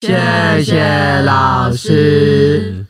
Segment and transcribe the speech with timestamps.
[0.00, 2.86] 谢谢老师。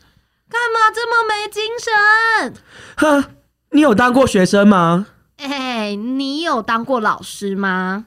[0.47, 2.53] 干嘛这么没精神？
[2.97, 3.31] 呵，
[3.71, 5.07] 你有当过学生吗？
[5.37, 8.05] 哎，你有当过老师吗？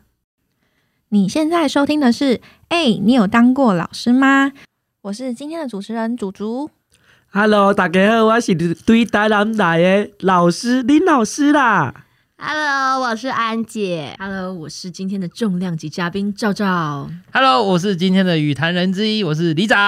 [1.08, 4.52] 你现在收听的是，哎，你有当过老师吗？
[5.02, 6.70] 我是今天的主持人祖祖。
[7.32, 12.04] Hello，大家好，我是对台南大的老师林老师啦。
[12.44, 14.16] Hello，我是安姐。
[14.18, 17.08] Hello，我是今天的重量级嘉宾赵赵。
[17.32, 19.78] Hello，我是今天的语坛人之一，我是李长。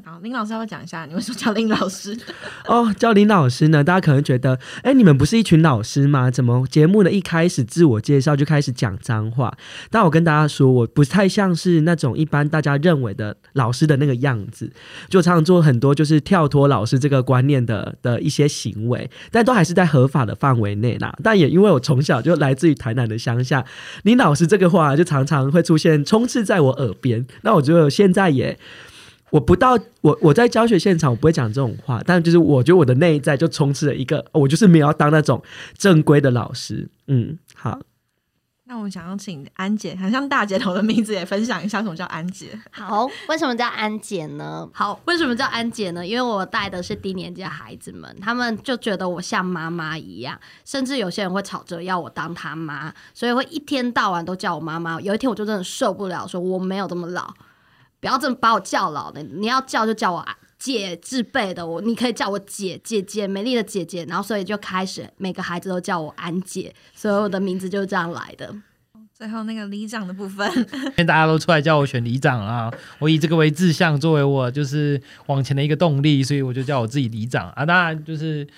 [0.00, 2.14] 好，林老师要讲一下，你为什么叫林老师？
[2.68, 3.82] 哦，叫林老师呢？
[3.82, 6.30] 大家可能觉得，哎，你们不是一群老师吗？
[6.30, 9.50] 怎么节目的一开始自我介绍就开始讲脏话？
[9.90, 14.70] 但我跟大家说，我不太像是那种一般大家认为的老师的那个样子，
[15.08, 21.16] 就常常做很多就是跳脱老师这个观念的的一些行为，但都还是在合法的范围内啦。
[21.24, 23.64] 但也因为我从小就来自于台南的乡下，
[24.02, 27.26] 你老师这个话就常常会出现，充斥在我耳边。
[27.42, 28.58] 那我觉得现在也，
[29.30, 35.42] 我不到我我在教学现场，我不会讲这种话，但就是我觉得我的内在就充斥了一个，我就是没有要当那种
[35.76, 36.88] 正规的老师。
[37.06, 37.80] 嗯，好。
[38.80, 42.58] 那我们想要请安姐，好像大姐头的名字，也分享一下什么叫安姐。
[42.72, 44.66] 好，为什么叫安姐呢？
[44.72, 46.06] 好，为什么叫安姐呢？
[46.06, 54.98] 因为我带的是低年级的孩子们，他们就觉得我像妈妈一样，甚至有些人会吵着要我当他妈，所以会一天到晚都叫我妈妈。
[54.98, 57.34] 有一天我就真的受不了，说我没有这么老，
[58.00, 60.26] 不要这么把我叫老的，你要叫就叫我
[60.58, 64.06] 姐字辈的，我你可以叫我姐姐姐，美丽的姐姐。
[64.06, 68.54] 然后所以就开始每个孩子都叫我安姐，所以我的名字就是这样来的。
[69.20, 77.66] 最后那个里长的部分， 因为大家都出来叫我选里长啊，我以这个为志向，作为我就是往前的一个动力，所以我就叫我自己里长啊。
[77.66, 78.48] 当然就是。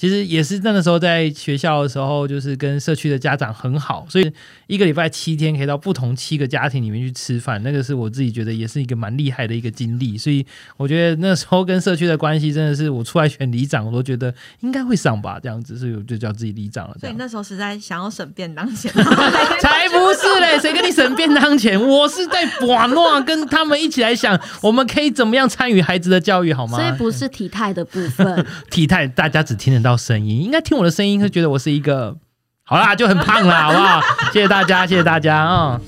[0.00, 4.32] 其实也是那个时候在学校的时候，就是跟社区的家长很好，所以
[4.66, 10.16] 一个礼拜七天可以到不同七个家庭里面去吃饭，那个是我自己觉得也是一个蛮厉害的一个经历。
[10.16, 10.46] 所以
[10.78, 16.96] 我觉得那时候跟社区的关系真的是我出来选里长，我都觉得应该会上吧，这样子，所以我就叫自己里长了。
[16.98, 18.90] 所以那时候实在想要省便当钱，
[19.60, 20.58] 才不是嘞！
[20.58, 21.78] 谁跟你省便当钱？
[21.78, 26.78] 我是在玩诺跟他们一起来想，我们可以怎么样参与孩子的教育，好吗？
[26.78, 29.89] 所以不是体态的部分， 体态大家只听得到。
[29.96, 32.16] 声音应该听我的声音，会觉得我是一个
[32.64, 34.00] 好啦，就很胖啦，好不好？
[34.32, 35.80] 谢谢大家，谢谢大家啊。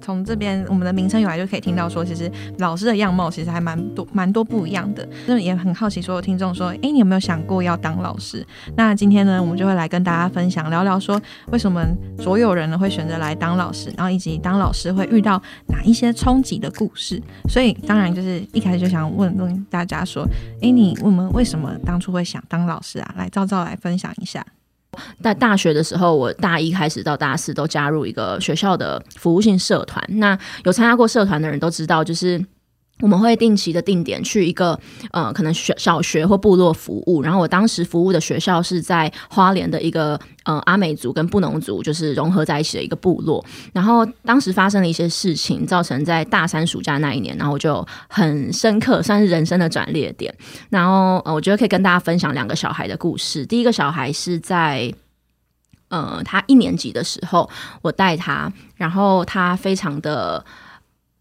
[0.00, 5.06] 从这边我们的名称有来就可以听到说，其实老师的样貌其实还蛮多蛮多不一样的。
[5.26, 8.46] 那也很好奇，所有听众说，哎，你有没有想过要当老师？
[8.76, 11.20] 那今天呢，我们就会来跟大家分享，聊聊说
[11.52, 11.84] 为什么
[12.18, 17.22] 所有人呢会选择来当老师，然后以及当老师会遇到哪一些冲击的故事。
[17.48, 20.26] 所以当然就是一开始就想问问大家说，
[20.62, 23.14] 哎，你我们为什么当初会想当老师啊？
[23.16, 24.44] 来，照照来分享一下。
[25.22, 30.02] 在大学的时候，我大一开始到大四都加入一个学校的服务性社团。
[30.08, 32.42] 那有参加过社团的人都知道，就是
[33.00, 34.78] 我们会定期的定点去一个
[35.12, 37.22] 呃，可能学小学或部落服务。
[37.22, 43.44] 然后我当时服务的学校是在花莲的一个呃阿美族跟布农族就是融合在一起的一个部落。
[43.72, 50.34] 然后当时发生了一些事情，造成在大三暑假那一年，然后我就很深刻，算是人生的转捩点。
[50.70, 53.46] 然后呃，我觉得可以跟大家分享两个小孩的故事。
[53.46, 54.92] 第一个小孩是在。
[55.90, 57.48] 呃，他一年级的时候，
[57.80, 60.44] 我带他，然后他非常的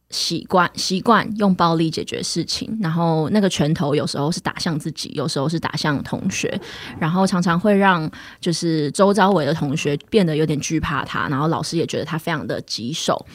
[0.10, 6.60] 习惯习惯用暴力解决事情，然后那个拳头有时候是打向自己，有时候是打向同学，
[7.00, 8.10] 然后常常会让
[8.40, 13.26] 就是周遭围的同学变得有点惧怕他，然后老师也觉得他非常的棘手。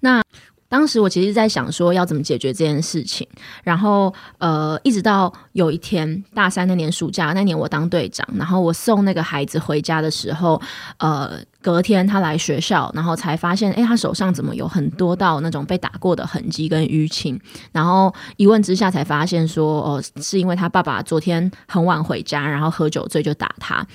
[0.00, 0.22] 那
[0.68, 3.26] 当时我其实在想说要怎么解决这件事情，
[3.64, 10.60] 然后呃，一直到有一天大三那年暑假那年我当队长，然后我送那个孩子回家的时候，
[10.98, 17.40] 呃，隔天他来学校，然后才发现，哎，他手上怎么有很多道那种被打过的痕迹跟淤青，
[17.72, 23.86] 然后一问之下才发现说，哦，是因为他爸爸昨天很晚回家，然后喝酒醉就打他。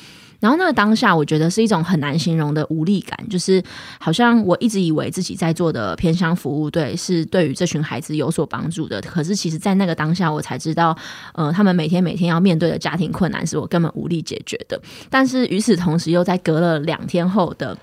[0.44, 3.64] 然后那个当下，我觉得是一种很难形容的无力感，就是
[3.98, 10.94] 好像我一直以为自己在做的偏乡服务队是对于这群孩子有所帮助的，可是其实，在那个当下，我才知道，
[11.32, 14.78] 呃，他们每天每天要面对的家庭困难是我根本无力解决的。
[15.09, 17.78] 但是与此同时，又在隔了两天后的。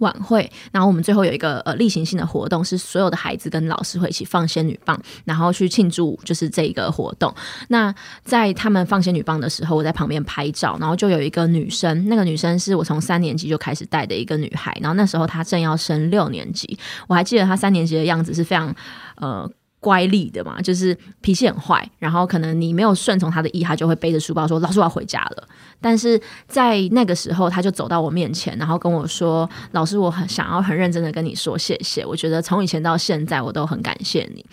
[0.00, 7.34] 晚会，然后我们最后有一个呃例行性的活动，是所有的孩子跟老师会一起放仙女棒，然后去庆祝就是这一个活动。
[7.68, 18.74] 那在他们放仙女棒的时候，我在旁边拍照，然后就有一个女生，那个女生是我从三年级就开始带的一个女孩，然后那时候她正要升六年级，我还记得她三年级的样子是非常
[19.16, 19.50] 呃。
[19.80, 25.48] 乖戾的嘛，就是脾气很坏，然后可能你没有顺从他的意，他就会背着书包说：“老师，我要回家了。”
[25.80, 32.04] 但是在那个时候，他就走到我面前，然后跟我说：“老师，我很想要很认真的跟你说谢谢。
[32.04, 34.44] 我觉得从以前到现在，我都很感谢你。”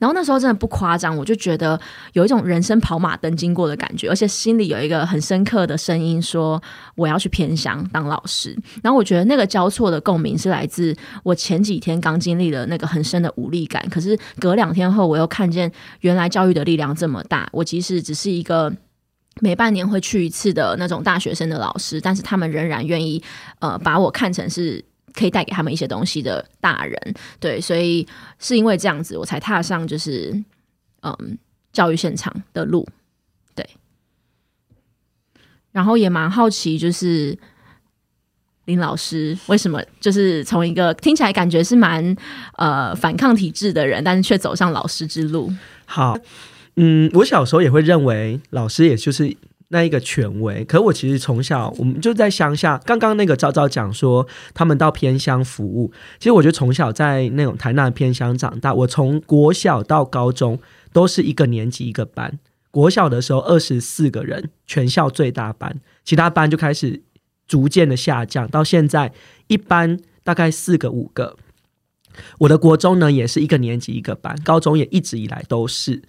[0.00, 1.80] 然后那时候真的不夸张，我就觉得
[2.14, 6.60] 有一种人生跑马灯经过的感觉，而且心里有一个很深刻的声音说
[6.96, 10.92] ：“我要去偏乡当老师。”然后我觉得那个交错的共鸣是来自
[11.22, 15.70] 我前几天刚经历了那个很深的无力感，可是隔两天后，我又看见
[16.00, 17.48] 原来教育的力量这么大。
[17.52, 18.72] 我即使只是一个。
[19.40, 23.20] 每半年会去一次的那种大学生的老师，但是他们仍然愿意
[23.60, 24.84] 呃把我看成是
[25.14, 28.06] 可以带给他们一些东西的大人，对，所以
[28.38, 30.38] 是因为这样子我才踏上就是
[31.00, 31.38] 嗯
[31.72, 32.86] 教育现场的路，
[33.54, 33.66] 对。
[35.70, 37.36] 然后也蛮好奇，就是
[38.64, 42.16] 林老师为什么就是从一个听起来感觉是蛮
[42.56, 45.52] 呃反抗体制的人，但是却走上老师之路。
[45.84, 46.16] 好。
[46.76, 49.36] 嗯，我小时候也会认为老师也就是
[49.68, 52.78] 那一个权威，可我其实从小我们就在乡下。
[52.86, 58.72] 刚刚那个昭昭讲说他们到偏乡服务，其实我觉得从小在那种台南偏乡长大。
[58.72, 60.58] 我从国小到高中
[60.94, 62.38] 都是一个年级一个班，
[62.70, 67.02] 国小的时候二十四个人，全校最大班，其他班就开始
[67.46, 69.12] 逐渐的下降，到现在
[69.46, 71.36] 一般大概四个五个。
[72.40, 76.02] 我的国中呢也是一个年级一个班，高中也一直以来都是。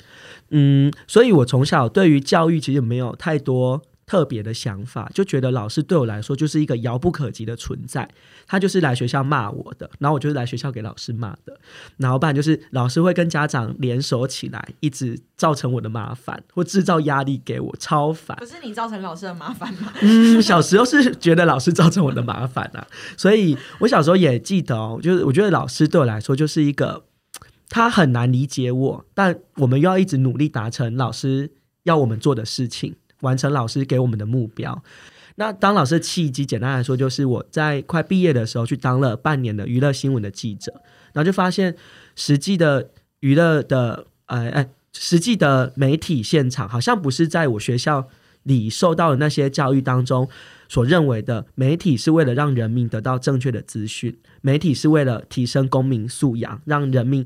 [0.49, 3.81] 嗯，所以我从小对于教育其实没有太多
[4.13, 8.07] 特别的想法，就觉得老师对我来说就是一个遥不可及的存在。
[8.45, 11.59] 他就是来学校骂我的，然后我就是来学校给老师骂的，
[11.97, 18.37] 然后不然就是老师会跟家长联手起来，一直造成我的麻烦或制造压力给我，超烦。
[18.39, 19.91] 不是你造成老师的麻烦吗？
[20.01, 22.85] 嗯，小时候是觉得老师造成我的麻烦啊，
[23.17, 27.05] 所以我小时候也记得哦，就是我觉得老师对我来说就是一个。
[27.69, 31.49] 他很难理解我，但我们又要一直努力达成老师
[31.83, 34.83] 要我们做的事情，完成老师给我们的目标。
[35.35, 40.71] 那当老师的契机，简单来说，就是我在快毕业的时候去当了半年的娱乐新闻的记者，
[41.11, 41.75] 然后就发现
[42.15, 42.91] 实际的
[43.21, 48.07] 娱乐的，呃，哎，实际的媒体现场，好像不是在我学校
[48.43, 50.29] 里受到的那些教育当中
[50.69, 57.25] 所认为的，媒体是为了让人民得到正确的资讯，媒体是为了提升公民素养，让人民。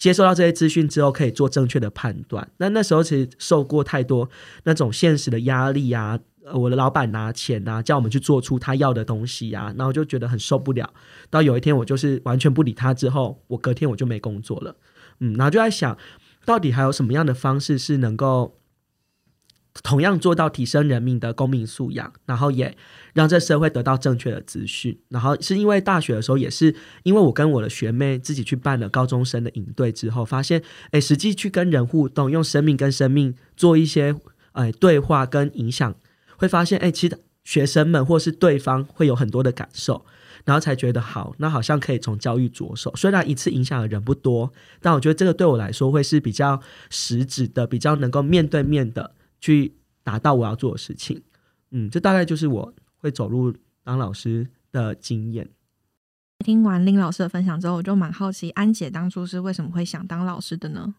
[0.00, 2.50] 接收到这些资讯之后，可以做正确的判断。
[2.56, 4.28] 那那时候其实受过太多
[4.64, 6.18] 那种现实的压力啊，
[6.54, 10.92] 我的老板拿钱啊，叫我们去做出他要的东西啊，然后就觉得很受不了。
[11.28, 14.74] 到有一天我就是完全不理他之后，我隔天我就没工作了。
[15.20, 15.96] 嗯，然后就在想，
[16.44, 18.56] 到底还有什么样的方式是能够。
[19.82, 22.76] 同样做到提升人民的公民素养，然后也
[23.14, 24.98] 让这社会得到正确的资讯。
[25.08, 26.74] 然后是因为大学的时候，也是
[27.04, 34.14] 因为我跟我的学妹自己去办了高中生的营队之后，发现，哎，实际去跟人互动，用生命跟生命做一些，
[34.52, 35.94] 哎，对话跟影响，
[36.36, 40.04] 会发现，哎，其实学生们或是对方会有很多的感受，
[40.44, 42.92] 然后才觉得好，那好像可以从教育着手。
[42.96, 49.14] 虽然一次影响的人不多，但我觉得这个对我来说会是比较实质的，比较能够面对面的。
[49.40, 51.22] 去达到我要做的事情，
[51.70, 55.48] 嗯，这大概就是我会走入当老师的经验。
[56.44, 60.94] 听完林老师的分享之后，我就蛮好奇，安姐当初是为什么会想当老师的呢？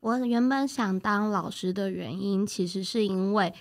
[0.00, 3.54] 我原本想当老师的原因，其实是因为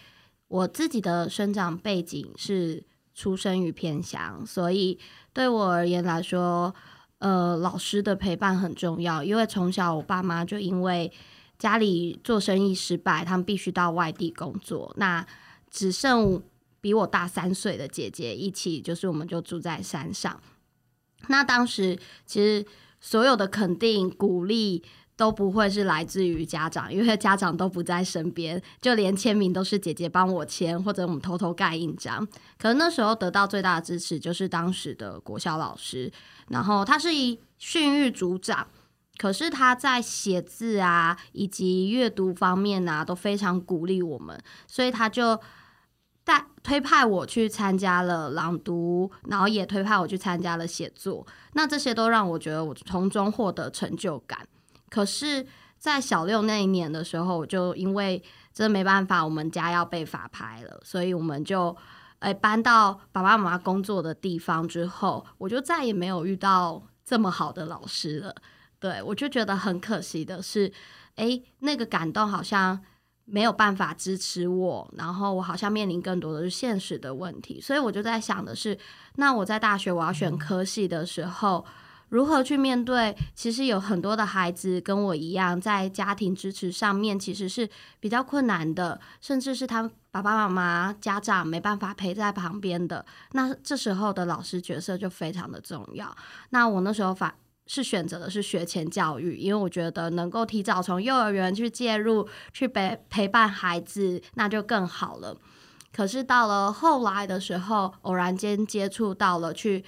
[0.48, 2.84] 我自己的生长背景是
[3.14, 5.00] 出生于偏乡，所以
[5.32, 6.74] 对我而言来说，
[7.20, 9.24] 呃，老师的陪伴很重要。
[9.24, 11.12] 因为从小我爸妈就因为
[11.64, 14.94] 家里做生意失败，他们必须到外地工作。
[14.98, 15.26] 那
[15.72, 16.44] 只剩
[16.82, 20.42] 比我大三岁的姐姐一起，就是我们就住在山上。
[21.28, 22.66] 那当时其实
[23.00, 24.84] 所有的肯定、鼓励
[25.16, 32.28] 都不会是来自于家长，因为家长都不在身边，就连签名都是姐姐帮我签，或者我们偷偷盖印章。
[32.58, 36.12] 可能那时候得到最大的支持就是当时的国小老师，
[36.50, 38.68] 然后他是一训育组长。
[39.18, 45.40] 可是他在写字啊，以及阅读方面啊，都非常鼓励我们，所以他就
[46.24, 51.26] 带推派我去参加了朗读，然后也推派我去参加了写作。
[51.54, 54.48] 那这些都让我觉得我从中获得成就感。
[54.90, 55.46] 可是，
[55.78, 58.22] 在小六那一年的时候，我就因为
[58.54, 61.76] 真的没办法，我们家要被法拍了，所以我们就
[62.20, 68.36] 诶搬到爸爸妈妈工作的地方之后，我就再也没有遇到这么好的老师了。
[68.84, 70.70] 对，我就觉得很可惜的是，
[71.16, 72.78] 哎，那个感动好像
[73.24, 78.78] 没有办法支持我，然后我好像面临更多的是现实的问题，所以我就在想的是，
[79.16, 81.66] 那我在大学我要选科系的时候，
[82.10, 83.16] 如何去面对？
[83.34, 87.70] 其实有很多的孩子跟我一样，在家庭支持上面其实是
[88.02, 93.06] 比较困难的，甚至是他爸爸妈妈、家长没办法陪在旁边的。
[93.32, 96.14] 那这时候的老师角色就非常的重要。
[96.50, 97.34] 那我那时候反
[97.74, 105.36] 是选择的是学前教育，因为我觉得能够提早从幼儿园去介入，去陪陪伴孩子，那就更好了。
[105.92, 109.84] 可是到了后来的时候，偶然间接触到了去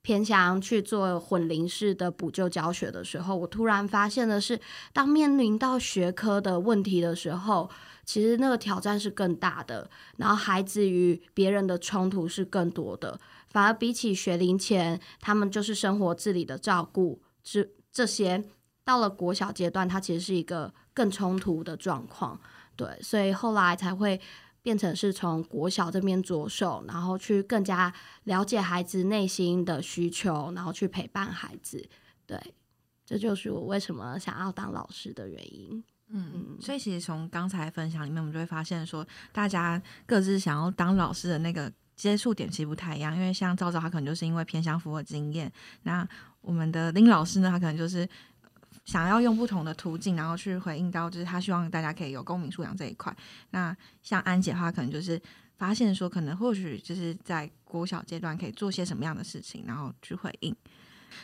[0.00, 4.58] 偏向去做混龄式的补救教学的时候，我突然发现的是，
[4.94, 7.68] 当面临到学科的问题的时候，
[8.06, 18.42] 其实那个挑战是更大的，然后孩子与别人的冲突是更多的，反而比起学龄前，他们就是生活自理的照顾，这这些
[18.84, 22.40] 到了国小阶段，它其实是一个更冲突的状况，
[22.74, 24.20] 对，所以后来才会。
[24.66, 31.88] 变成是从国小这边着手，然后去更加了解孩子内心的需求，然后去陪伴孩子。
[32.26, 32.36] 对，
[33.04, 35.84] 这就是我为什么想要当老师的原因。
[36.08, 43.16] 嗯，所以其实从刚才分享里面，我们就会发现说，大家各自想要当老师的那个接触点其实不太一样。
[43.16, 45.48] 因为像赵赵，他可能就是因为偏向服务经验；
[45.82, 46.06] 那
[46.40, 48.08] 我们的林老师呢，他可能就是。
[48.84, 53.12] 想要用不同的途径，然后去回应到，就是他希望大家可以有公民素养这一块。
[53.50, 55.20] 那像安姐的话，可能就是
[55.58, 60.54] 发现说，可能或许就是在国小阶段可以做些什么样的事情，然后去回应。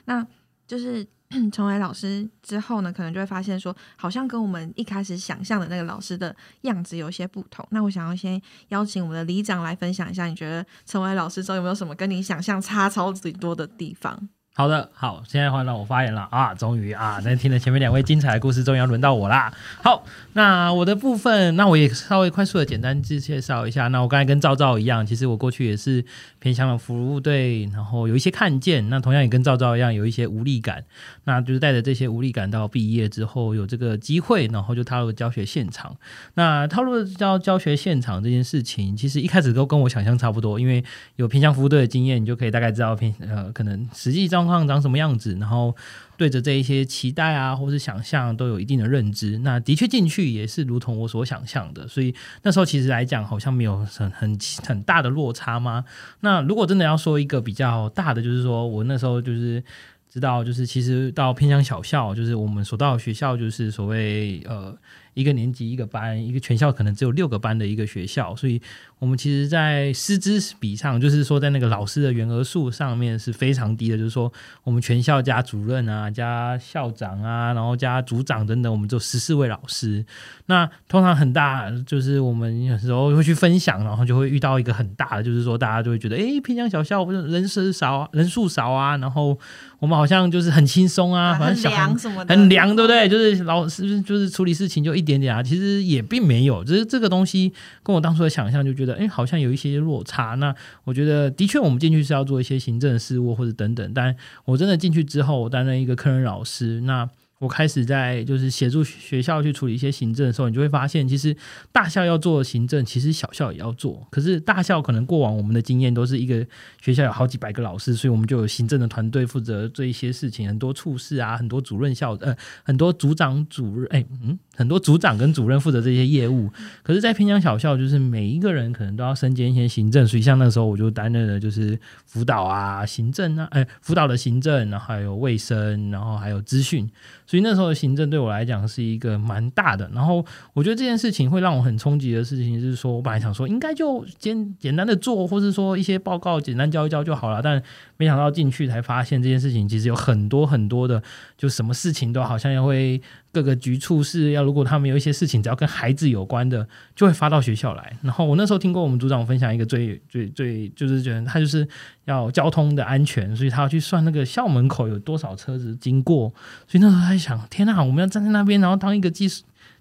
[0.07, 0.27] 那
[0.67, 1.07] 就是
[1.53, 7.67] 成为老师之后呢，可能就会发现说，好像跟我们一开始想象的那个老师的样子有些不同。
[7.71, 14.29] 那我想要先邀请我们的李长来分享一下，你觉得成为老师之后有没有什么跟你想象差超级多的地方？
[14.55, 16.55] 好的，好，现在换到我发言了啊！
[16.55, 19.51] 终于啊，那听了前面两位精彩的故事，终于要轮到我啦。
[19.83, 20.05] 好，
[20.35, 23.89] 那我的部分，那我也稍微快速的简单介介绍一下。
[23.89, 26.05] 那我刚才跟赵赵一样，其实我过去也是
[26.39, 30.85] 偏向了服务队，然后有一些看见，那同样也跟赵赵一样，有一些无力感。
[31.25, 35.97] 那就是带着这些无力感到毕业之后，有这个机会，然后就踏入教学现场。
[36.35, 40.85] 那踏入教教学现场这件事情，其实一开始都跟我想象差不多，因为
[41.17, 45.75] 有偏向服务队的经验，你就可以大概知道偏呃，可能实际上状况长什么样子，然后
[46.17, 49.39] 对着这一些期待啊，或是想象都有一定的认知。
[49.39, 55.85] 那的确进去也是如同我所想象的，所以那时候其实来讲，好像没有很很很大的落差吗？
[56.21, 59.63] 那如果真的要说一个比较大的，就是说我那时候就是
[60.09, 64.77] 知道，就是其实到偏向小校，就是我们所到的学校，就是所谓呃。
[65.15, 68.59] 一个年级一个班，一个全校可能只有六个班的一个学校，所以
[69.03, 73.99] 我们其实，在师资比上，就是说在那个老师的员额数上面是非常低的。
[73.99, 74.33] 就是说，
[74.65, 80.05] 我们全校加主任啊，加校长啊，然后加组长等等，我们只有十四位老师。
[80.47, 89.39] 那通常很大，就是我们有时候会去分享，然后就会遇到一个很大的，就是说大家就会觉得，哎，平江小校人是少，人数少啊，然后
[89.79, 93.09] 我们好像就是很轻松啊，反正凉什么的，很凉，对不对？
[93.09, 95.03] 就是老师就是处理事情就一。
[95.03, 100.35] 点点啊，其实也并没有，就是这个东西跟我当初的想象就觉得，哎，好像有一些落差。
[100.37, 107.09] 那我觉得，的确，我们进去是要做一些行政事务或者等等，但我真的进去之后，我担任一个客人老师，那。
[107.39, 111.37] 我开始在就是协助学校去处理一些行政的时候，你就会发现，其实
[111.73, 114.07] 大校要做行政，其实小校也要做。
[114.13, 116.47] 可是大校可能过往我们的经验都是一个
[116.81, 122.33] 学校有好几百个老师，所以我们就有行政的团队负责做一些事情，很多处事啊，很多主任校呃，
[122.63, 126.51] 很多组长主任哎嗯，很多组长跟主任负责这些业务。
[126.83, 136.89] 可是，在平江小校，就是每一个人可能都要身兼一些行政，所以像那时候我就担任了就是辅导啊、行政啊，哎，辅导的行政，然后还有卫生，然后还有资讯。
[137.27, 147.63] 所以那时候的行政对我来讲是一个蛮大的，然后我觉得这件事情会让我很冲击的事情，是说我本来想说应该就简简单的做，或是说一些报告简单交一交就好了，但
[147.97, 151.03] 没想到进去才发现这件事情其实有很多很多的，
[151.39, 153.01] 就什么事情都好像要会。
[153.33, 157.97] 各个局处是要，如果他们有一些事情，只要跟孩子有关的，就会发到学校来。
[158.03, 161.67] 然后我那时候听过我们组长分享一个最最最，就是觉得他就是
[162.05, 166.29] 要交通的安全，所以他要去算那个校门口有多少车子经过。
[166.69, 169.27] 所以那时候他想，天哪，我们要站在那边，然后当一个计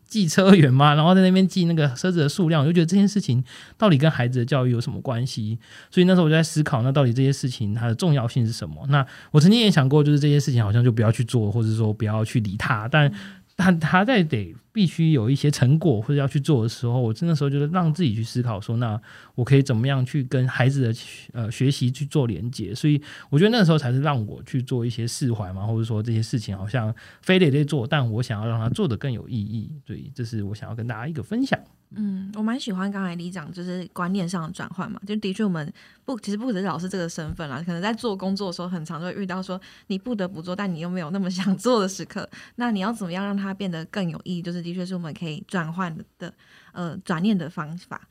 [0.07, 0.27] 计。
[0.27, 3.41] 车员嘛，然后在那边记那个车子的数量，我就觉得这件事情
[3.77, 5.57] 到底跟孩子的教育有什么关系？
[5.89, 8.85] 所以那时候我就在思考，那到底这些事情它的重要性是什么？
[8.89, 13.11] 那我曾经也想过，就是这些事情好像就不要去做，或者说不要去理他，但。
[13.61, 18.99] 他他在得必须有一些成果或者要去做的时候，我真的时候就是让自己去思考说，那
[19.35, 20.99] 我可以怎么样去跟孩子的
[21.33, 22.73] 呃学习去做连接？
[22.73, 29.71] 所以我觉得那个时候才是让我去做一些释怀嘛，或者说这些事情好像非得得做，但我想要让他做的更有意义。
[29.85, 31.59] 对，这是我想要跟大家一个分享。
[31.95, 35.73] 嗯，我蛮喜欢刚才你讲就是观念上的转换嘛，就的确我们
[36.05, 44.41] 不，其实不只是老师这个身份啦，可能在做工作的时候，很常会遇到说你不得不做，但你又没有那么想做的时刻，那你要怎么样让它变得更有意义？
[44.41, 46.33] 就是的确是我们可以转换的，
[46.71, 48.07] 呃，转念的方法。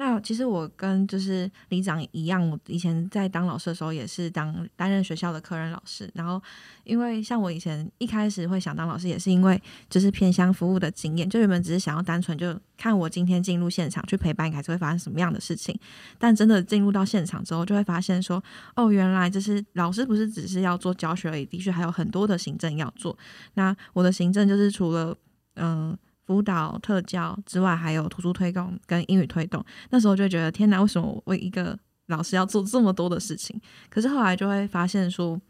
[0.00, 6.10] 那其实我跟就是李长一样，我以前在当老师的时候也是当担任学校的科任老师。
[6.14, 6.42] 然后，
[6.84, 15.78] 因为像我以前一开始会想当老师，也是因为就是偏向服务的经验，就原本只是想要单纯就看我今天进入现场去陪伴孩子会发生什么样的事情。
[16.18, 18.42] 但真的进入到现场之后，就会发现说，
[18.76, 23.14] 哦，原来就是老师不是只是要做教学而已，的确还有很多的行政要做。
[23.52, 25.14] 那我的行政就是除了
[25.56, 25.94] 嗯。
[26.30, 29.64] 辅导特教之外，还有图书推广跟英语推动。
[29.90, 33.60] 那时候就觉得天哪，为什么我一个老师要做这么多的事情？
[33.88, 35.40] 可是后来就会发现说，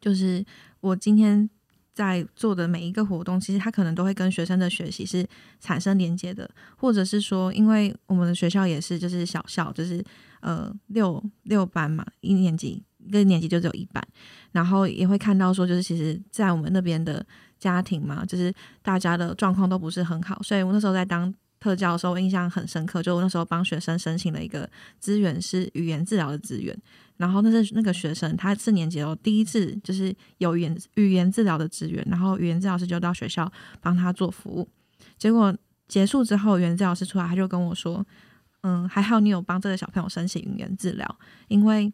[0.00, 0.42] 就是
[0.80, 1.46] 我今天
[1.92, 5.28] 在做的每一个活动，其实它可能都会跟学生的学习是
[5.60, 10.02] 产生连接的，或者是说，因为我们的学校也是就是小校，就是
[10.40, 14.02] 呃六六班嘛，一年级一个年级就只有一班，
[14.52, 17.26] 然后也会看到说，就是其实在我们那边的。
[17.62, 18.52] 家庭嘛，就是
[18.82, 23.00] 大家的状况都不是很好，所以我那时候在当特教的时候，印象很深刻。
[23.00, 26.76] 就我那时候帮学生申请了一个资源，是语言治疗的资源。
[27.18, 33.48] 然后那是那个学生，他四年级哦，第一次就是有语言语言治疗的资源，然后语言治疗师就到学校
[33.80, 34.68] 帮他做服务。
[35.16, 38.04] 结果结束之后，语言治疗师出来，他就跟我说
[38.62, 41.92] ：“嗯，还好你有帮这个小朋友申请语言治疗，因为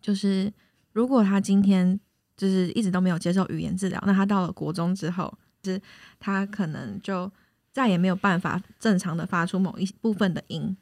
[0.00, 0.52] 就是
[0.92, 1.98] 如果他今天。”
[2.36, 5.80] 就是一直都没有接受语言治疗，那他到了国中之后，就是
[6.18, 7.30] 他可能就
[7.72, 10.76] 再也没有办法正常的发出某一部分的音。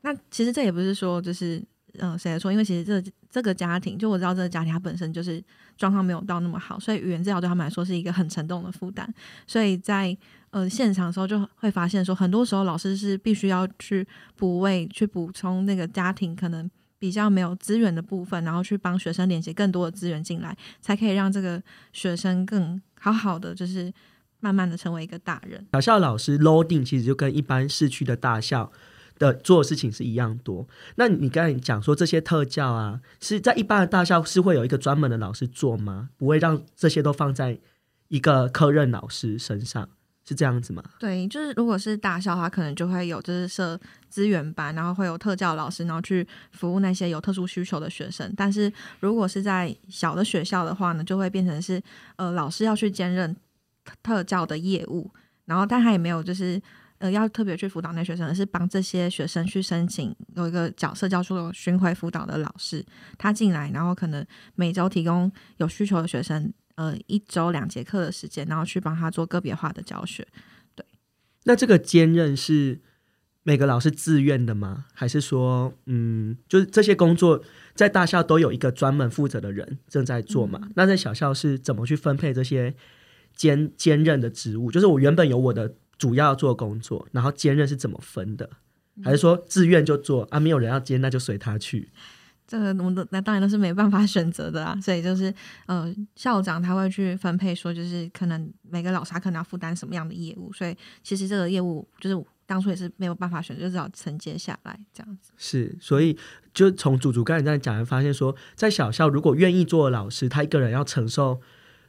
[0.00, 1.62] 那其实这也不是说就是
[1.98, 5.42] 嗯谁的错，因为其实这这个家庭，就我知道这个家庭他本身就是
[5.76, 9.12] 状况没有到那么好，所以语言治疗对他们来说是一个很沉重的负担。
[9.46, 10.16] 所以在
[10.50, 16.68] 呃现场的时候就会发现说，很多时候老师是必须要去补位，去补充那个家庭可能。
[16.98, 21.62] 比较没有资源的部分，然后去帮学生连接更多的资源进来，才可以让这个
[21.92, 23.92] 学生更好好的，就是
[24.40, 25.66] 慢慢的成为一个大人。
[25.72, 28.72] 小校老师 loading 其实就跟一般市区的大校
[29.18, 30.66] 的做的事情是一样多。
[30.96, 36.10] 那你刚才讲说这些特教啊，是在一般的大校是会有一个专门的老师做吗？
[36.16, 37.58] 不会让这些都放在
[38.08, 39.88] 一个科任老师身上？
[40.28, 40.84] 是这样子吗？
[40.98, 48.30] 对，就是如果是大校的话，可能就会有就是设资源班，然后会有特教老师，然后去服务那些有特殊需求的学生。
[48.36, 51.82] 但是如果是在小的学校的话呢，就会变成是
[52.16, 53.34] 呃老师要去兼任
[54.02, 55.10] 特教的业务，
[55.46, 56.60] 然后但他也没有就是
[56.98, 62.84] 呃要特别去辅导那学生，而是帮这些学生去申请有一个角色叫做巡回辅导的老师，
[63.16, 64.22] 他进来，然后可能
[64.56, 66.52] 每周提供有需求的学生。
[66.78, 70.24] 呃，一周两节课的时间，然后去帮他做个别化的教学。
[70.76, 70.86] 对，
[71.42, 72.78] 那这个兼任是
[73.42, 74.84] 每个老师自愿的吗？
[74.94, 77.42] 还是说，嗯，就是这些工作
[77.74, 80.68] 在大校都有一个专门负责的人正在做嘛？
[80.76, 82.72] 那在小校是怎么去分配这些
[83.34, 84.70] 兼兼任的职务？
[84.70, 88.48] 就是我原本有我的主要做工作，然后兼任是怎么分的？
[89.02, 90.38] 还是说自愿就做啊？
[90.38, 91.90] 没有人要兼，那就随他去。
[92.48, 95.32] 这个我们都那当然都是没办法选择的啊，所以就是
[95.66, 105.30] 呃校长他会去分配，说就是可能每个老师可能要负担什么样的业务，所以其实这个业务就是当初也是没有办法选择，就只好承接下来这样子。
[105.36, 106.18] 是，所以
[106.54, 111.40] 就从祖祖刚才这样讲，发现说在小校如果愿意做老师，他一个人要承受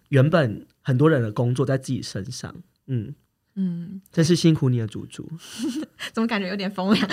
[0.09, 2.53] 原本很多人的工作在自己身上，
[2.87, 3.15] 嗯。
[3.55, 5.29] 嗯，真是辛苦你了祖祖，
[6.13, 7.09] 怎么感觉有点风凉？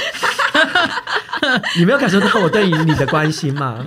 [1.79, 3.85] 你没有感受到我对于你的关心吗？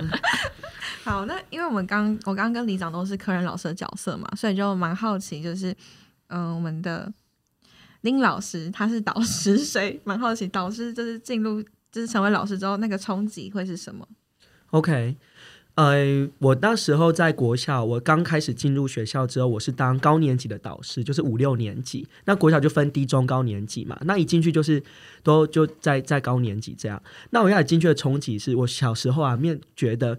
[1.04, 5.74] 好，那因为我们刚我刚刚跟李长都是客人老师的角色嘛，所以就蛮好奇，就是
[6.28, 7.12] 嗯，我们的
[8.02, 14.06] 林老师他是导师，所以蛮好奇导师就是进入就是成为老师之后那个冲击会是什么
[14.70, 15.16] ？OK。
[15.74, 22.06] 呃，我那时候在国小，我刚开始进入学校之后，我是当高年级的导师，就是五六年级。
[22.24, 23.98] 那国小就分低、中、高年级嘛。
[24.04, 24.82] 那一进去就是
[25.22, 27.02] 都就在在高年级这样。
[27.30, 30.18] 那我一开始进去的冲击是我小时候啊，面觉得。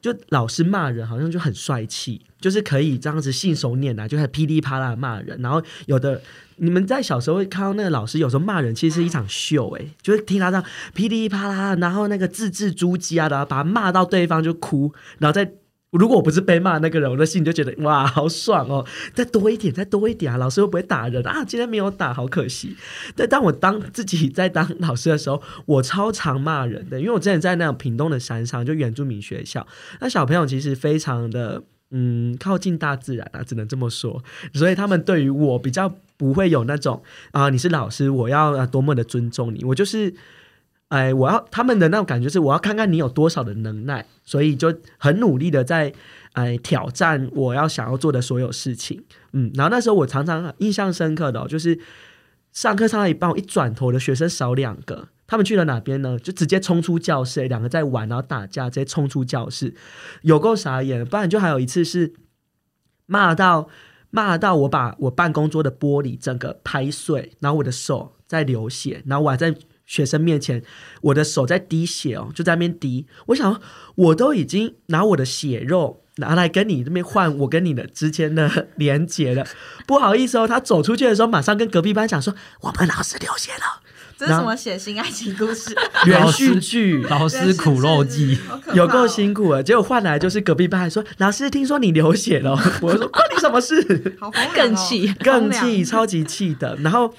[0.00, 5.40] 就老师骂人好像就很帅气，就是可以这样子信手拈来，就很噼里啪啦骂人。
[5.42, 6.20] 然后有的
[6.56, 15.52] 你们在小时候会看到那个老师有时候骂人，其实是一场秀，哎，就是听他这样噼里啪啦，然后那个字字珠玑啊然后，把他骂到对方就哭，然后再。
[15.92, 18.84] 如果我不是被骂那个人，我的心里就觉得哇，好爽哦！
[19.14, 20.36] 再多一点，再多一点啊！
[20.36, 21.42] 老师会不会打人啊？
[21.44, 22.76] 今天没有打，好可惜。
[23.16, 29.66] 但当我当自己在当老师的时候，我超常骂人的，因为我之前在那种屏东的山上，就原住民学校，
[30.00, 34.22] 那小朋友其实非常的嗯靠近大自然啊，只能这么说。
[34.52, 39.64] 所以他们对于我比较不会有那种啊，你是老师，我要多么的尊重你。
[39.64, 40.12] 我就是，
[40.88, 45.92] 哎，我要他们的那种感觉是，我要看看你有多少的能耐，所以就很努力的在
[46.32, 49.04] 哎挑战我要想要做的所有事情。
[49.32, 51.78] 嗯，然后那时候我常常印象深刻的，就是
[52.52, 55.08] 上课上到一半，我一转头的学生少两个。
[55.26, 56.18] 他们去了哪边呢？
[56.18, 59.74] 就直接冲出教室，两个在玩，然后打架，直接冲出教室，
[60.22, 61.04] 有够傻眼。
[61.04, 62.14] 不然就还有一次是
[63.04, 63.68] 骂到
[64.08, 69.54] 骂到我把我办公桌的玻璃整个拍碎，然后我的手在流血，然后我还在
[69.88, 70.62] 学生面前，
[71.00, 73.06] 我的手在滴血哦，就在那边滴。
[73.26, 73.60] 我想
[73.96, 79.44] 我都已经拿我的血肉拿来跟你这边换我跟你的之间的连接了，
[79.86, 80.46] 不好意思哦。
[80.46, 83.82] 他走出去的时候，马上跟隔壁班讲说，我们老师流血了。
[84.18, 85.72] 这是什么血腥爱情故事？
[86.04, 88.36] 连续剧《老师苦肉计》
[88.74, 92.50] 有够辛苦了，结果换来就是隔壁班还说：“老师，听说你流血了。”
[92.82, 93.80] 我说：“关你什么事？”
[94.52, 96.76] 更气，更气，超级气的。
[96.80, 97.14] 然后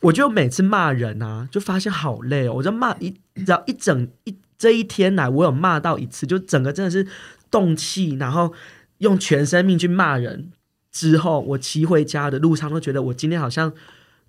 [0.00, 2.54] 我就每次骂人啊，就发现好累哦。
[2.54, 7.06] 我就骂一，只要一整一这一天来，我有骂到一次，就整个真的是
[7.50, 8.52] 动气，然后
[8.98, 10.50] 用全生命去骂人。
[10.90, 13.72] 之后我骑回家的路上都觉得我今天好像。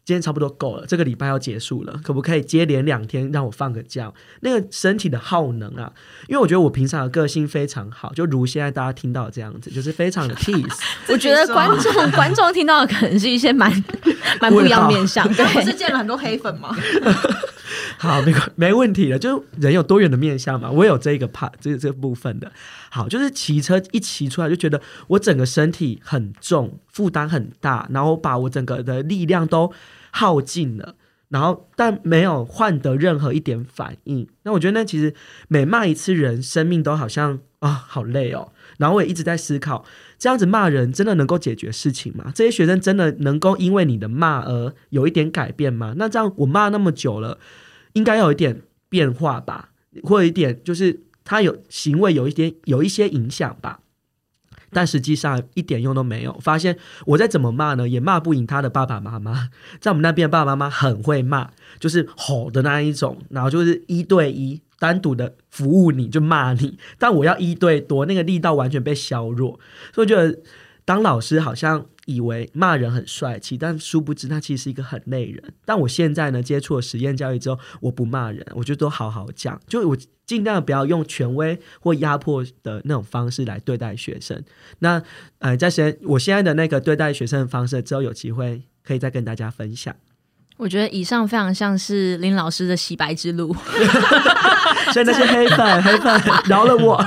[0.10, 4.12] 今天差不多够了，这个礼拜要结束了，可不可以接连两天让我放个假？
[4.40, 5.94] 那个身体的耗能啊，
[6.28, 10.80] 因为我觉得我平常的个性非常好，就如现在大家听到这样子，就是非常的 peace。
[11.10, 13.72] 我觉得观众观众听到的可能是一些蛮
[14.42, 16.76] 蛮不一样面相，对，是见了很多黑粉吗？
[18.00, 22.52] 好，没没问题的，就是人有多远的面相嘛，我有这个 part 这这部分的。
[22.90, 29.72] 好，就是骑车一骑出来就觉得我整个身体很重，负担很大，然后把我整个的力量都。
[30.12, 30.96] 耗尽了，
[31.30, 34.28] 然后但没有换得任何一点反应。
[34.44, 35.14] 那我觉得那其实
[35.48, 38.52] 每骂一次人，生命都好像啊好累哦。
[38.78, 39.84] 然后我也一直在思考，
[40.18, 42.32] 这样子骂人真的能够解决事情吗？
[42.34, 45.94] 这些学生真的能够因为你的骂而有一点改变吗？
[45.98, 47.38] 那这样我骂那么久了，
[47.94, 49.72] 应该有一点变化吧，
[50.04, 53.82] 或者一点就是他有行为有一点有一些影响吧。
[54.72, 56.38] 但实际上一点用都没有。
[56.42, 59.50] 发现我再怎么骂呢，也骂不赢他的爸爸妈妈。
[59.80, 66.78] 在我们那边，爸爸妈妈很会骂，就是吼的那一种，然后就是一对一单独的服务你就骂你。
[66.98, 69.60] 但我要一对多，那个力道完全被削弱。
[69.94, 70.40] 所以我觉得
[70.90, 71.86] 当老师好像。
[72.06, 75.54] 以为骂人很帅气，但殊不知他其实是一个很累人。
[75.64, 84.44] 但我现在呢，接触了实验教育之后，我不骂人，我就都好好讲，就我尽量不要用权威或压迫的那种方式来对待学生。
[84.80, 85.00] 那
[85.38, 89.96] 呃，在实我现在的那个对待学生的方式，之后有机会可以再跟大家分享。
[90.58, 93.54] 我觉得以上非常像是林老师的洗白之路，
[94.92, 97.00] 所以那些黑粉黑粉饶了我。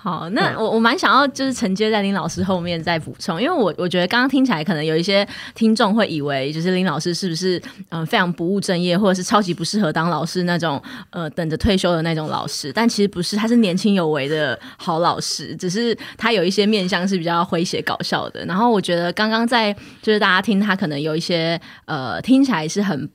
[0.00, 10.80] 好，那我我蛮想要就是承接在林老师后面再补充，因为我我觉得刚刚听起来可能有一些听众会以为就是林老师是不是嗯非常不务正业，或者是超级不适合当老师那种
[11.10, 18.44] 呃等着退休的那种老师，但其实不是，他是年轻有为的好老师，只是他有一些面相是比较诙谐搞笑的。
[18.44, 23.10] 然后我觉得刚刚在就是大家听他可能有一些呃听起来是很。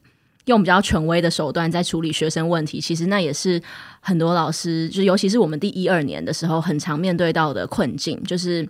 [0.45, 3.61] 用比较权威的手段在处理学生问题，其实那也是
[3.99, 8.67] 很多老师，就尤其是我们第一二年的时候，很常面对到的困境，就是。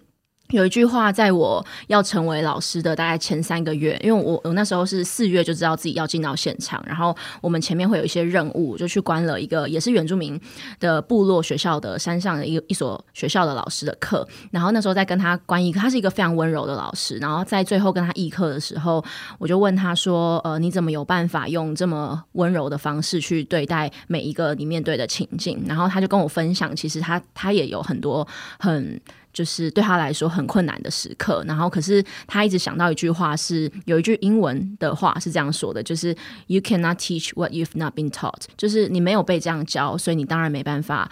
[0.49, 10.39] 有一句话，在我要成为老师的大概前三个月，因为我我那时候是四月就知道自己要进到现场，然后我们前面会有一些任务，就去关了一个也是原住民
[10.79, 19.03] 的部落学校的山上的一一所学校的老师的课，然后那时候在跟他关一课，他是一个非常温柔的老师，然后在最后跟他议课的时候，
[19.39, 28.27] 我就问他说：“呃，你怎么有办法用这么温柔的方式去对待每一个你面对的情境？”然后他就跟我分享，其实他他也有很多
[28.59, 29.01] 很。
[29.33, 36.15] 就是对他来说很困难的时刻，然后可是他一直想到一句话，是有一句英文的话是这样说的，就是
[36.47, 41.11] “You cannot teach what you've not been taught”，就是你没有被这样教，所以你当然没办法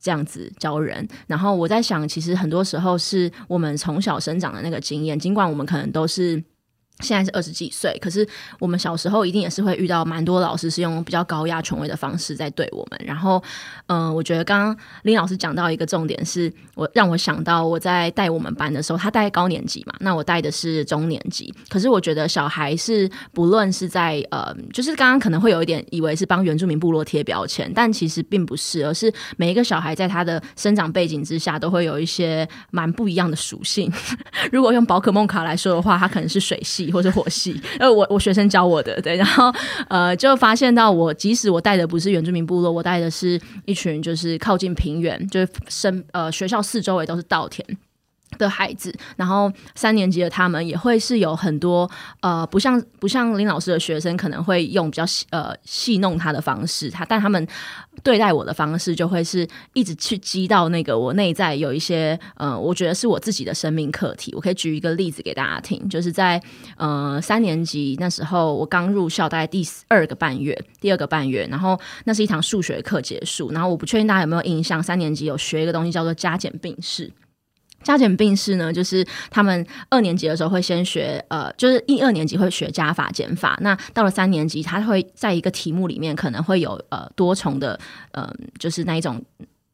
[0.00, 1.06] 这样子教人。
[1.26, 6.42] 然后我在想，其实很多时候是我们从小生长的那个经验，尽管我们可能都是。
[7.00, 8.26] 现在是二十几岁，可是
[8.58, 13.00] 我们小时候一定也是会遇到蛮多老师是用比较高压权威的方式在对我们。
[13.04, 13.42] 然后，
[13.86, 21.52] 嗯，我觉得刚刚林老师讲到一个重点，是我让我想到我在带我们班的时候，他带高年级嘛，那我带的是中年级。
[21.68, 33.92] 可是我觉得小孩是不论是在呃，就是刚刚可能会有一点以为是帮原住民部落贴标签，但其实并不是，而是每一个小孩在他的生长背景之下都会有一些蛮不一样的属性。
[34.52, 36.89] 如果用宝可梦卡来说的话，他可能是水系。
[36.90, 39.52] 或者火系，呃，我我学生教我的，对，然后
[39.88, 47.64] 呃，就发现到我即使我带的不是原住民部落，我带的是一群就是靠近平原，就是身呃学校四周围都是稻田。
[48.38, 51.90] 的孩子，然后三年级的他们也会是有很多
[52.20, 57.46] 呃，不像不像林老师的学生，可能会用比较呃戏弄他的方式，他但他们
[58.02, 64.32] 对待我的方式就会是一直去激到那个我内在有一些呃，我觉得是我自己的生命课题。
[64.34, 66.40] 我可以举一个例子给大家听，就是在
[66.76, 77.10] 呃三年级那时候，我刚入校大概第二个半月，第二个半月，然后那是一堂数学课结束，然后我不确定大家有没有印象，三年级有学一个东西叫做加减并式。
[77.82, 83.58] 加减并式呢，就是他们二年级的时候会先学，呃，就是一二年级会学加法减法。
[83.62, 87.78] 那到了三年级，他会在一个题目里面可能会有呃多重的，
[88.12, 89.22] 嗯，就是那一种。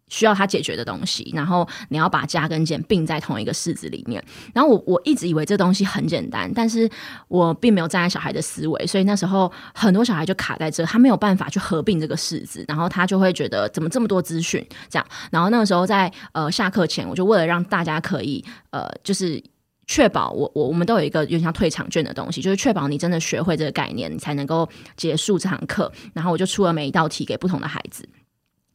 [0.08, 4.24] 需要他解决的东西，然后你要把加跟减并在同一个式子里面。
[4.54, 6.88] 然后我我一直以为这东西很简单，但是
[7.28, 15.06] 我并没有站在小孩的思维，所以那时候很多小孩就卡在这，他没有办法去合并这个式子，然后他就会觉得怎么这么多资讯这样。
[15.30, 19.42] 然后那个时候在呃下课前，我就为了让大家可以呃就是
[19.88, 25.92] 确保我我我们都有一个有点像退场券的东西，就是确保你真的学会这个概念，你才能够结束这堂课。
[26.12, 28.08] 然后我就出了每一道题给不同的孩子。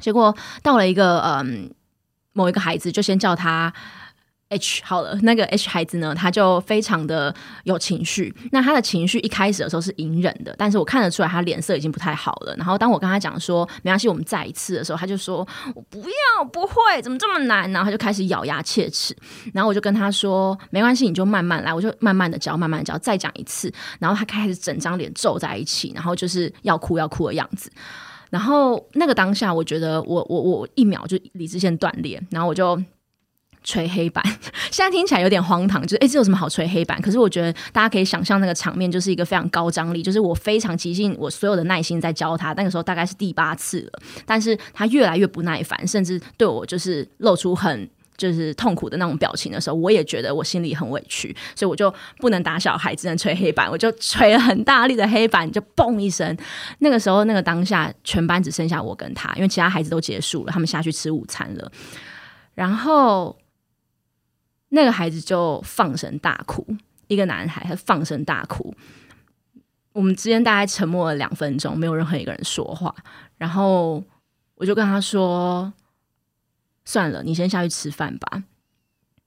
[0.02, 1.72] 结果到了一个嗯，
[2.34, 3.72] 某一个孩子就先叫他
[4.50, 5.18] H 好了。
[5.22, 7.34] 那个 H 孩子呢，他就非常的
[7.64, 8.36] 有情绪。
[8.52, 12.54] 那他的情绪一开始的时候是隐忍的，但是我看得出来他脸色已经不太好了。
[12.58, 17.72] 然后当我跟他讲说没关系，我们再一次的时候，他就说我不要，不会，怎么这么难？
[17.72, 19.16] 然后他就开始咬牙切齿。
[19.54, 23.74] 然后我就跟他说没关系，你就慢慢来，我就慢慢的教，慢慢教，再讲一次。
[24.00, 27.72] 然后他开始整张脸皱在一起，然后就是要哭要哭的样子。
[28.32, 32.82] 然后那个当下，我觉得我我我一秒就理智线断裂，然后我就
[33.64, 34.26] 捶黑板。
[34.72, 37.00] 现在听起来有点荒唐，就是哎，这有什么好捶黑板？
[37.00, 42.54] 可是我觉得大家可以想象那个场面，就是一个非常高张力，就是我非常极尽，我所有的耐心在教他。
[42.54, 47.88] 那个时候大概是第八次了，但是他越来越不耐烦，甚至对我就是露出很。
[48.22, 53.68] 就是痛苦的那种表情的时候，我也觉得我心里很委屈，所以我就不能打小孩，只能捶黑板。
[53.68, 56.38] 我就捶了很大力的黑板，就嘣一声。
[56.78, 61.72] 那个时候，那个当下，全班只剩下我跟他，因为其他孩子都结束了，他们下去吃午餐了。
[62.54, 63.36] 然后，
[64.70, 66.64] 那个孩子就放声大哭，
[67.08, 68.72] 一个男孩，他放声大哭。
[69.94, 72.94] 我们之间大概沉默了两分钟，没有任何一个人说话。
[73.40, 74.04] 然后，
[74.54, 75.74] 我就跟他说。
[76.86, 78.44] 算了，你先下去吃饭吧。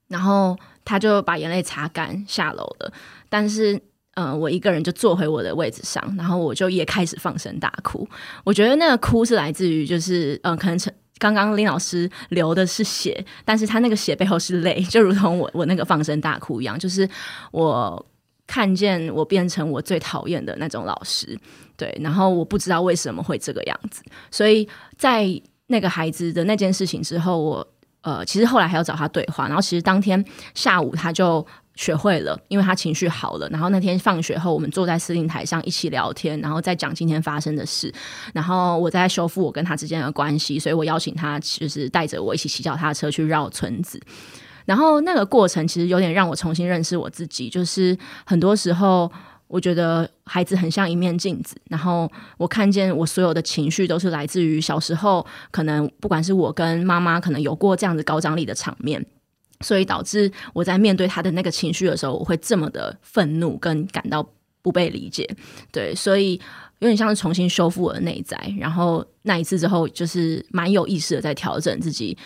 [0.07, 2.93] 然后他就把眼泪擦干，下楼了。
[3.27, 3.81] 但是，
[4.13, 8.07] 嗯，我一个人就坐回我的位置上，然后我就也开始放声大哭。
[8.43, 10.77] 我觉得那个哭是来自于，就是嗯，可能
[11.17, 16.77] 刚刚林老师流的是血，但是他那个血背后是泪， 就如同我我那个放声大哭一样。
[16.77, 17.09] 就是
[17.51, 18.05] 我
[18.45, 21.35] 看见我变成我最讨厌的那种老师，
[21.75, 21.97] 对。
[21.99, 25.41] 然后我不知道为什么会这个样子，所以在。
[25.67, 27.67] 那个孩子的那件事情之后，我
[28.01, 29.47] 呃，其实后来还要找他对话。
[29.47, 30.23] 然后其实当天
[30.53, 31.43] 下午他就
[31.75, 33.49] 学会了，因为他情绪好了。
[33.49, 37.91] 然后那天放学后，我们坐在司令台上一起聊天，然后再讲今天发生的事。
[38.31, 43.99] 然后我在修复我跟他之间的关系，所以我邀请他，就是带着我一起骑脚踏车去绕村子。
[44.65, 49.11] 然后那个过程其实有点让我重新认识我自己，就是很多时候。
[49.55, 59.05] 我觉得孩子很像一面镜子，然后我看见我所有的情绪都是来自于小时候，可能不管是我跟妈妈可能有过这样子高张力的场面，
[59.61, 64.27] 所以导致我在面对他的那个情绪的时候，我会这么的愤怒跟感到
[64.61, 65.25] 不被理解。
[65.71, 66.33] 对，所以
[66.79, 72.17] 有点像是重新修复我的内在，然后那一次之后，就是蛮有意识的在调整自己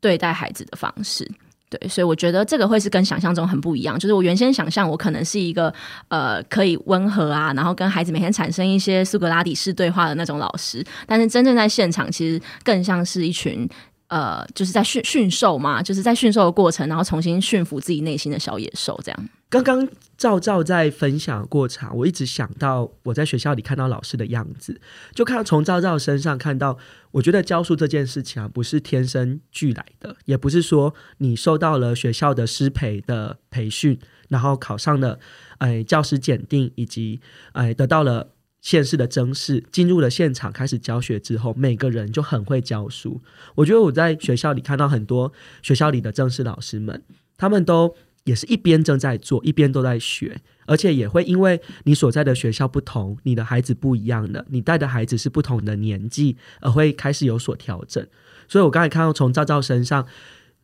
[0.00, 1.28] 对待孩子的方式。
[1.70, 3.96] 对，所以我觉得这个会是跟想象中很不一样。
[3.96, 5.72] 就是我原先想象我可能是一个
[6.08, 13.68] 呃可以温和啊，然后跟孩子每天产生一些苏格拉底式对话的那种老师，但是真正在现场，其实更像是一群
[14.08, 19.28] 呃，就是在驯驯兽嘛，就是在驯兽的过程，然后重新驯服自己内心的小野兽这样。
[19.50, 24.80] 刚刚赵赵在分享过程，我一直想到我在学校里看到老师的样子，
[25.12, 26.78] 就看从赵赵身上看到，
[27.10, 35.18] 我觉得教书这件事情啊，不是天生俱来的，也不是说你受到了学校的师培的培训，然后考上了
[35.58, 38.28] 哎教师检定，以及哎得到了
[38.60, 43.20] 县市的征试，进入了现场开始教学之后，每个人就很会教书。
[43.56, 47.02] 我觉得我在学校里看到很多学校里的正式老师们，
[47.36, 47.96] 他们都。
[48.24, 58.06] 也是一边正在做，一边都在学，而且也会因为你所在的学校不同，你的孩子不一样的，你带的孩子是不同的年纪，而会开始有所调整。
[58.46, 60.06] 所以我刚才看到从赵赵身上，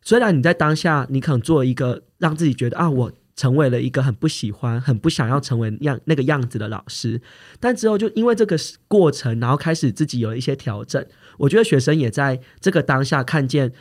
[0.01, 7.21] 虽然你在当下你可能做一个让自己觉得啊，我成为了一个很不喜欢、很不想要成为样那个样子的老师。
[7.59, 11.05] 但之后就因为这个过程，然后开始自己有一些调整。
[11.37, 13.71] 我觉得学生也在这个当下看见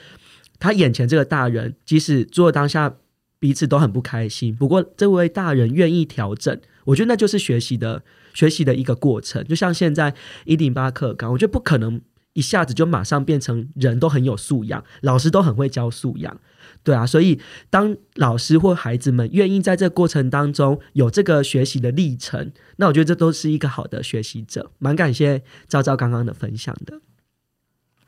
[0.58, 2.96] 他眼前这个大人，即使做当下
[3.38, 9.44] 彼此都很不开心，不过这位大人愿意调整，我觉得那就是学习的学习的一个过程。
[9.44, 12.00] 就像现在一零八课纲，我觉得不可能
[12.32, 16.40] 一下子就马上变成人都很有素养，老师都很会教素养。
[16.82, 24.70] 对啊，所以当老师或孩子们愿意在这过程当中有这个学习的历程，那我觉得这都是一个好的学习者。
[24.78, 27.00] 蛮感谢昭昭刚刚的分享的。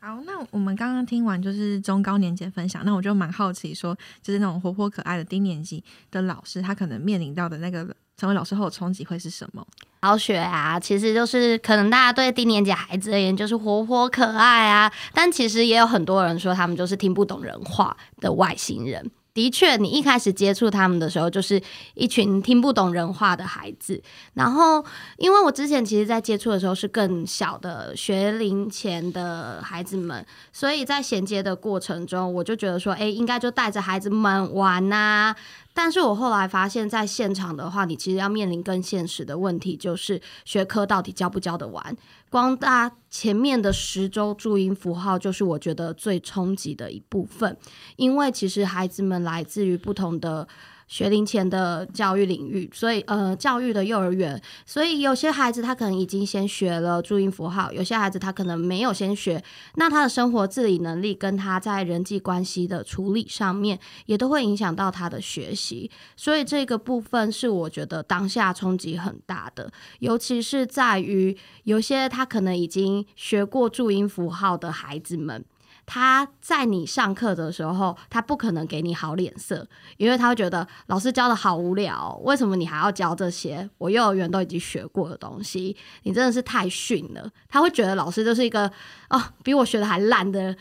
[0.00, 7.84] 好，那我们刚刚听完就是中高年级分享，那我就蛮好奇，说就是那种活泼可爱的低年级的老师，他可能面临到的那个
[8.16, 9.66] 成为老师后的冲击会是什么？
[10.02, 19.10] 好学啊，其实就是可能大家对低年级孩子而言就是活泼可爱啊，但其实也有很多人说他们就是听不懂人话的外星人。
[19.38, 21.62] 的确，你一开始接触他们的时候，就是
[21.94, 24.02] 一群听不懂人话的孩子。
[24.34, 24.84] 然后，
[25.16, 35.36] 因为我之前其实，在接触的时候是更小的学龄前的孩子们，所以在衔接的过程中，我就觉得说，哎，应该就带着孩子们玩呐。
[35.80, 41.96] 但是我后来发现，在现场的话，你其实要面临更现实的问题，就是学科到底教不教得完。
[42.28, 47.56] 光大前面的十周注音符号，就是我觉得最冲击的一部分，
[47.94, 50.48] 因为其实孩子们来自于不同的。
[50.88, 59.42] 学龄前的教育领域，所以呃，教育的幼儿园，所以有些孩子他可能已经先学了注音符号，有些孩子他可能没有先学，
[59.76, 75.44] 那他的生活自理能力跟他在人际关系的处理上面，也都会影响到他的学习，所以这个部分是我觉得当下冲击很大的，尤其是在于有些他可能已经学过注音符号的孩子们。
[75.90, 83.66] 他在你上课的时候，他不可能给你好脸色，因为他会觉得老师教的好无聊，为什么你还要教这些？
[83.78, 87.30] 我幼儿园都已经学过的东西，你真的是太逊了。
[87.48, 88.70] 他会觉得老师就是一个
[89.08, 90.54] 哦，比我学的还烂的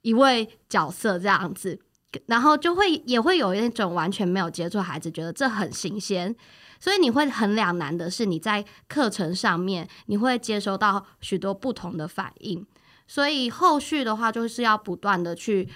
[0.00, 1.78] 一位角色这样子，
[2.24, 6.34] 然后就会也会有一种完全没有接触孩子，觉得这很新鲜，
[6.80, 12.66] 所以你会很两难的是，你在课程上面你会接收到许多不同的反应。
[13.10, 15.68] 所以后续的话，就是要不断的去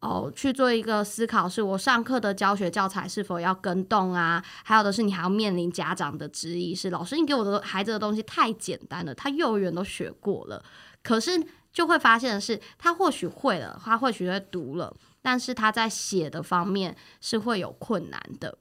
[0.00, 4.44] 哦去做一个思考，是我上课的教学教材是否要跟动啊？
[4.62, 10.62] 还有的是你还要面临家长的质疑，是老师你给我的孩子的东西太简单了，他幼儿园都学过了，
[11.02, 18.58] 可是就会发现的是，他或许会了，他或许会读了，但是他在写的方面是会有困难的。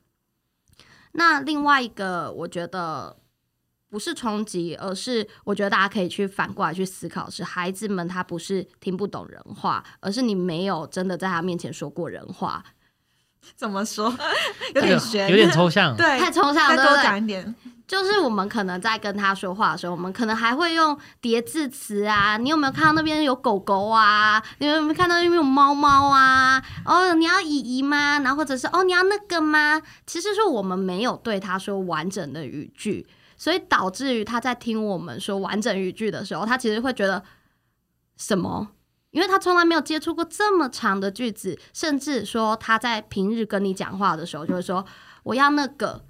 [1.12, 3.18] 那另外一个，我觉得。
[3.96, 12.62] 不是冲击，而是我觉得大家可以去反过来去思考：是孩子们他不是听不懂人话，而是你没有真的在他面前说过人话。
[13.56, 14.14] 怎么说？
[14.74, 16.86] 有点悬，有点抽象，对，太抽象了。
[16.86, 17.56] 多讲一点，
[17.88, 22.36] 就是我们可能在跟他说话的时候，我们可能还会用叠字词啊。
[22.36, 24.44] 你有没有看到那边有狗狗啊？
[24.58, 26.62] 你有没有看到那边有猫猫啊？
[26.84, 28.20] 哦，你要姨姨吗？
[28.20, 29.82] 然后或者是哦，你要那个吗？
[30.06, 33.08] 其实是我们没有对他说完整的语句。
[33.38, 37.24] 所以导致于他在听我们说完整语句的时候，他其实会觉得
[38.18, 38.70] 什么？
[39.12, 44.86] 因为他从来没有接触过这么长的句子，甚至说他在平日跟你讲话的时候，就会说
[45.24, 46.06] 我要那个，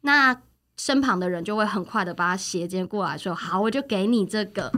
[0.00, 0.42] 那
[0.76, 4.72] 身旁的人就会很快的把他斜接过来说好，我就给你这个。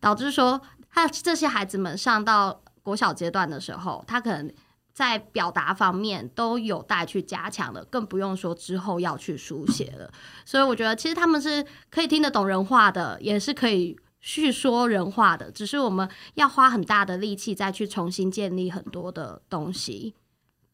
[0.00, 4.52] 导致说他这些孩子们上到国小阶段的时候，他可能。
[4.94, 10.10] 在表达方面都有待去加强的，更不用说之后要去书写了。
[10.46, 20.14] 所以我觉得，其实他们是可以听得懂人话的，也是可以叙说人话的，只是我们要花很大的力气再去重新建立很多的东西。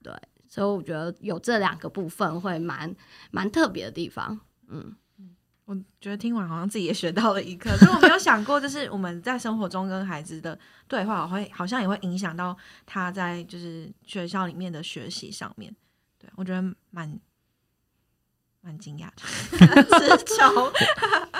[0.02, 0.12] 对，
[0.46, 2.94] 所以我觉得有这两个部分会蛮
[3.30, 4.38] 蛮特别的地方。
[4.68, 4.94] 嗯。
[5.70, 15.72] 我觉得听完好像自己也学到了一课， 所以我没有想过，就是我们在生活中跟孩子的对话，会好像也会影响到他在就是学校里面的学习上面。
[16.18, 17.16] 对我觉得蛮。
[18.62, 20.46] 蛮惊讶的，词穷。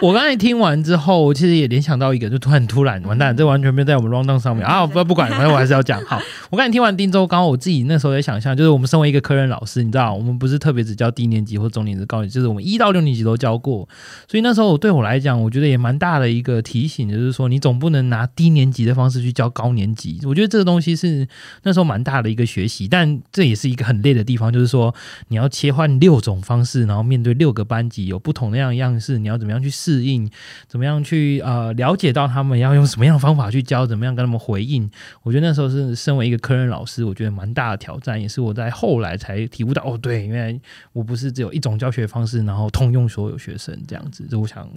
[0.01, 4.87] 我刚才听完之后，我其实也联想到一个，就突然突然完蛋，这完全没有在我们 round down 上面啊！
[4.87, 6.03] 不不管，反正我还是要讲。
[6.07, 13.87] 好， 我刚才听完丁州，刚刚我自己那时候也想象，就是我们身为一个科任老师，你知道，我们不是特别只教低年级或中年级、高年级，就是我们一到六年级都教过。
[14.27, 20.19] 所以那时候我对我来讲，我觉得也蛮大的一个提醒，就是说你总不能拿低年级的方式去教高年级。
[20.25, 21.29] 我觉得这个东西是
[21.65, 24.95] 那时候蛮大的一个学习，但这也是一个很累的地方，就是说
[25.29, 27.10] 你要切换六种方式，然后。
[27.11, 30.31] 面对六个班级有不同的样样式，你要怎么样去适应，
[30.69, 34.89] 怎么样去呃了解到他们要用什么样的方法去教，怎么样跟他们回应。
[35.25, 40.61] 我觉得那时候是身为一个科任老师，我觉得蛮大的挑战，也是我在后来才体悟到，哦，对，因为
[40.93, 44.69] 我不是只有一种教学方式，然后通用所有学生这样子，就我想。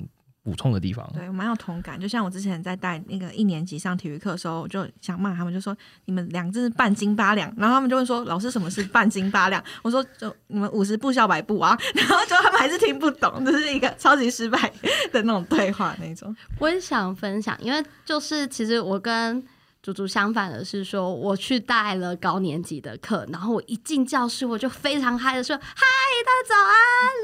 [0.44, 1.98] 补充的地方，对我蛮有同感。
[1.98, 5.76] 就像我之前在带那个一年级上体育课的时候，我就想骂他们，就说
[6.06, 7.52] 你们两只是半斤八两。
[7.58, 11.78] 然后他们就会说：“老师，什么是半斤八两？” 我说：“就你们五十步笑百步啊。
[11.96, 14.72] ”然后就他们还是听不懂，这是一个超级失败
[15.12, 16.36] 的那种对话那种。
[16.60, 19.42] 我也想分享，因为就是其实我跟。
[19.84, 25.84] 足足相反的是，说我去带了高年级的课，然后我一进教室，我就非常嗨的说：“嗨，
[26.26, 26.74] 大家早安！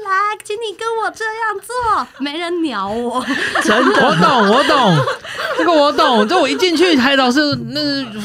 [0.04, 3.24] 来，请你跟我这样做。”没人鸟我，
[3.64, 4.96] 真的，我懂，我懂，
[5.56, 6.28] 这个我懂。
[6.28, 7.40] 就我一进去，还老师
[7.70, 7.80] 那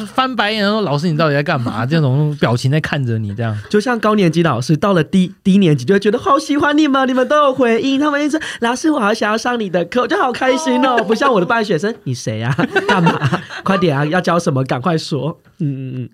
[0.08, 11.02] 翻白眼说：“老师，你到底在干嘛？”这种表情在看着你，这样就像高年级老师到了低低年级，就会觉得好喜欢你们，你们都有回应，他们一直老师，我好想要上你的课，我就好开心哦。
[11.08, 12.54] 不像我的班学生，你谁呀？
[12.86, 13.42] 干嘛？
[13.64, 14.25] 快点啊，要。
[14.26, 14.64] 教什么？
[14.64, 15.40] 赶快说！
[15.60, 16.10] 嗯嗯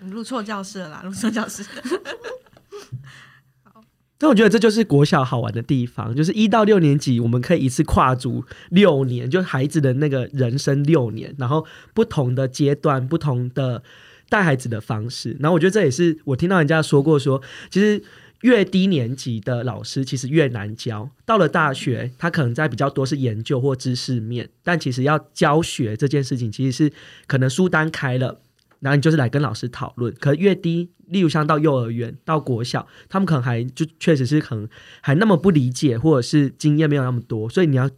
[0.00, 1.62] 嗯，录错教室了啦， 录错教室。
[3.62, 3.84] 好，
[4.20, 13.82] 那我觉得这就是国小好玩的地方，就是一到六年级，我们可以一次跨足六年，就孩子的那个人生六年，然后不同的阶段，不同的
[14.30, 15.36] 带孩子的方式。
[15.38, 18.02] 然后我觉得这也是我听到人家说过，说其实。
[18.44, 26.92] 越低年级的老师其实越难教，到了大学，他可能在比较多是研究或知识面，但其实要教学这件事情，其实是
[27.26, 28.42] 可能书单开了，
[28.80, 30.14] 然后你就是来跟老师讨论。
[30.20, 34.68] 可越低，例如像到幼儿园、到国小，他们可能还就确实是可能
[35.00, 37.88] 还那么不理解，或者是经验没有那么多，所以你要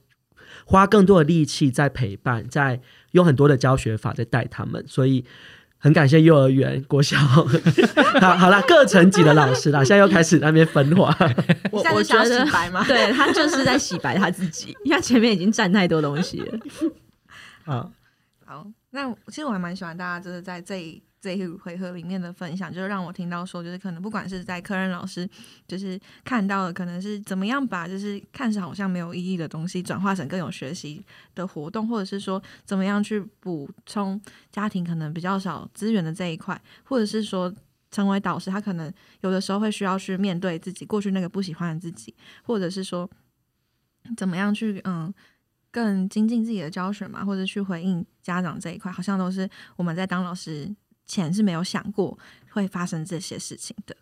[0.65, 2.81] 花更多的力气在陪伴，在
[3.11, 5.25] 用很多的教学法在带他们，所以。
[5.79, 7.17] 很感谢幼儿园、国小，
[8.21, 11.17] 好好了，各层级的老师啦， 现在又开始那边分化。
[11.71, 12.45] 我我觉得，
[12.85, 16.59] 对他就是在洗白他自己，因为前面已经占太多东西了。
[17.65, 17.91] 好，
[18.45, 21.03] 好，那其实我还蛮喜欢大家就是在这一。
[21.21, 25.29] 这一回合里面的分享，就是让我听到说，就是可能不管是在科任老师，
[25.67, 31.05] 就是看到了可能是怎么样把就是看似好像没有意义的东西，转化成更有学习
[31.35, 34.21] 的活动，或者是说怎么样去补充
[34.53, 37.53] 家庭可能比较少资源的这一块，或者是说
[37.91, 38.93] 成为导师，他可能
[39.23, 42.15] 有的时候会需要去面对自己过去那个不喜欢的自己，
[42.45, 43.09] 或者是说
[44.17, 45.13] 怎么样去嗯
[45.73, 50.73] 更精进自己的教学嘛，或者去回应家长这一块，好像都是我们在当老师。
[51.07, 52.19] 前是没有想过
[52.51, 53.97] 会发生这些事情的。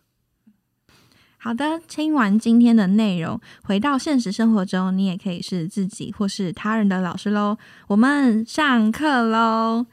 [1.36, 7.58] 好的，听完今天的内容，回到现实生活中，你也可以是自己或是他人的老师喽。
[7.88, 9.84] 我们上课喽！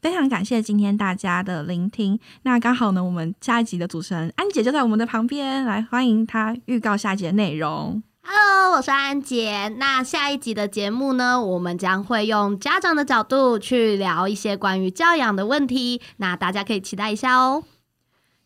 [0.00, 2.18] 非常感谢今天大家的聆听。
[2.42, 8.02] 那刚好呢，我们下一集的主持人安姐就在我们的旁边，来欢迎她预告下一集的内容。
[8.24, 9.68] Hello，我是安杰。
[9.78, 16.00] 那下一集的节目呢，我们将会用家长的角度去聊一些关于教养的问题。
[16.18, 17.64] 那大家可以期待一下哦。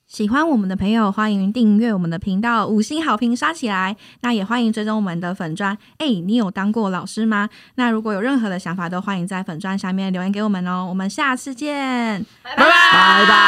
[0.07, 3.97] 喜欢我们的朋友，欢迎订阅我们的频道，五星好评刷起来。
[4.21, 5.77] 那也欢迎追踪我们的粉砖。
[5.99, 7.51] 哎，你有当过老师吗？
[7.75, 10.87] 那如果有任何的想法，都欢迎在粉砖下面留言给我们哦。
[10.89, 13.47] 我们下次见，拜拜拜拜。